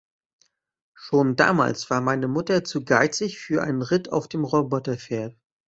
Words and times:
Schon 0.95 1.35
damals 1.35 1.91
war 1.91 2.01
meine 2.01 2.27
Mutter 2.27 2.63
zu 2.63 2.83
geizig 2.83 3.37
für 3.39 3.61
einen 3.61 3.83
Ritt 3.83 4.11
auf 4.11 4.27
dem 4.27 4.45
Roboterpferd. 4.45 5.37